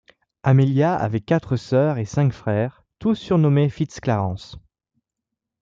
Amelia 0.41 0.95
avait 0.95 1.19
quatre 1.21 1.57
sœurs 1.57 1.99
et 1.99 2.05
cinq 2.05 2.33
frères, 2.33 2.83
tous 2.97 3.13
surnommé 3.13 3.69
FitzClarence. 3.69 4.57